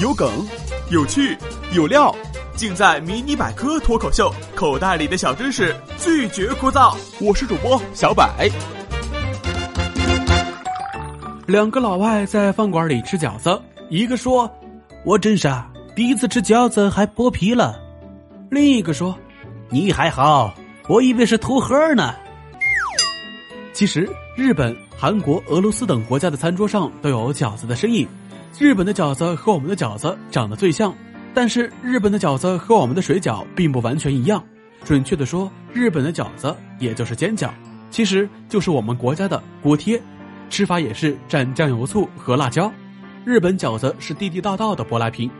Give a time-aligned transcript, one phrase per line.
[0.00, 0.28] 有梗，
[0.90, 1.36] 有趣，
[1.72, 2.14] 有料，
[2.56, 4.32] 尽在《迷你百科脱口秀》。
[4.56, 6.96] 口袋里的小知识，拒绝枯燥。
[7.20, 8.48] 我是主播小百。
[11.46, 14.50] 两个老外在饭馆里吃饺子，一个说
[15.04, 17.78] ：“我真傻，第一次吃饺子还剥皮了。”
[18.50, 19.16] 另一个说
[19.70, 20.52] ：“你还好，
[20.88, 22.14] 我以为是土盒呢。”
[23.72, 28.08] 其实，日本、韩国、俄罗斯等国家的餐桌上都有饺子的身影。
[28.56, 30.94] 日本的饺子和我们的饺子长得最像，
[31.34, 34.42] 但是日本的饺子和我们的水饺并不完全一样。
[34.84, 37.50] 准确的说，日本的饺子也就是煎饺，
[37.90, 40.00] 其实就是我们国家的锅贴，
[40.50, 42.72] 吃法也是蘸酱油、醋和辣椒。
[43.24, 45.30] 日本饺子是地地道道的舶来品。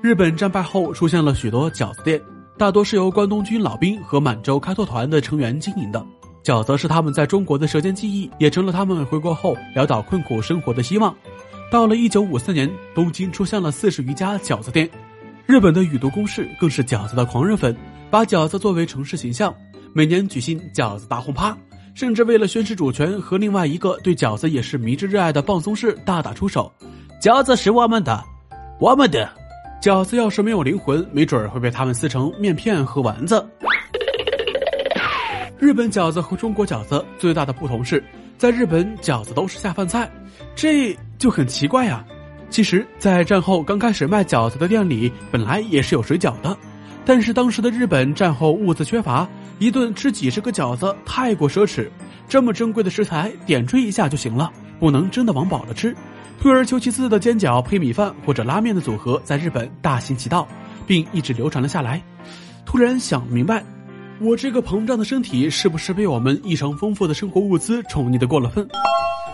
[0.00, 2.20] 日本战败后出现了许多饺子店，
[2.56, 6.04] 大多是由关东军老兵和满洲开拓团的成员经营的。
[6.42, 11.14] 饺子是他们在中国的舌尖记忆，也成了他们回国后潦倒困苦生活的希望。
[11.72, 14.86] 到了一九五四年，东京出现了四十余家饺子店，
[15.46, 17.74] 日本的宇都宫市更是饺子的狂热粉，
[18.10, 19.54] 把饺子作为城市形象，
[19.94, 21.56] 每年举行饺子大轰趴，
[21.94, 26.70] 甚至为了宣示主权和另外一个对饺子也是迷之热爱的放松市大打出手。
[27.22, 28.22] 饺子是我们的，
[28.78, 29.26] 我们的
[29.80, 33.42] 饺子要是没有灵魂，没准会被他们撕成面片和丸子。
[35.58, 38.04] 日本饺子和中国饺子最大的不同是，
[38.36, 40.06] 在日本饺子都是下饭菜，
[40.54, 40.94] 这。
[41.22, 42.04] 就很奇怪呀，
[42.50, 46.58] 其实，在战后刚开始卖饺子的店里，本来也是有水饺的，
[47.04, 49.28] 但是当时的日本战后物资缺乏，
[49.60, 51.88] 一顿吃几十个饺子太过奢侈，
[52.28, 55.94] 这么珍贵的食材点缀一下就行了，不能真的往饱了吃。
[56.40, 60.48] 退而求其次的煎饺配米饭或者拉面的组合，在日本大行其道，
[60.88, 62.02] 并一直流传了下来。
[62.66, 63.62] 突然想明白，
[64.20, 68.68] 我这个膨胀的身体是不是被我们异常丰富的生活物资宠溺的过了分？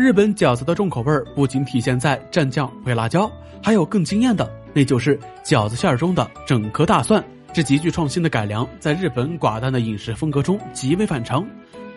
[0.00, 3.30] 日本饺子的重口味不仅体现在蘸酱配辣椒，
[3.62, 7.22] 还有更惊艳的，那就是饺子馅儿中的整颗大蒜。
[7.52, 11.46] 这极具创新的改良，在日本寡淡的饮食风格中极为反常，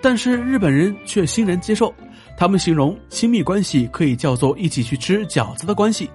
[0.02, 1.94] 但是日本人却欣然接受。
[2.36, 6.10] 他们形容亲密关系可以叫做一起去吃饺子的关系。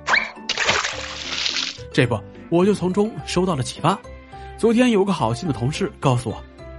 [1.90, 3.98] 这不，我就从中收到了启发。
[4.58, 6.36] 昨天有个好心的同事告诉我：“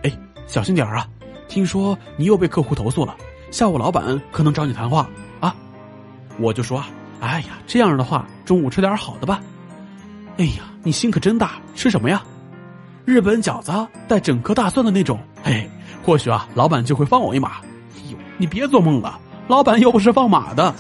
[0.08, 1.08] 哎，小心点儿啊，
[1.48, 3.18] 听说你又被客户投诉了。”
[3.52, 5.56] 下午老板可能找你谈话啊，
[6.38, 6.84] 我就说，
[7.20, 9.42] 哎呀，这样的话中午吃点好的吧。
[10.38, 12.24] 哎呀，你心可真大，吃什么呀？
[13.06, 13.72] 日本饺子
[14.08, 15.20] 带整颗大蒜的那种。
[15.44, 15.70] 嘿，
[16.06, 17.58] 或许啊，老板就会放我一马。
[17.96, 20.74] 哎呦，你别做梦了，老板又不是放马的。